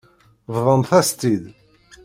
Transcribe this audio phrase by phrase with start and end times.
[0.55, 1.43] Bḍant-as-tt-id.